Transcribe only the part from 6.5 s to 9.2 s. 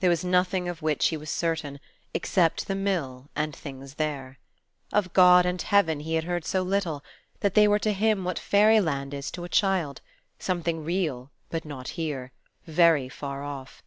little, that they were to him what fairy land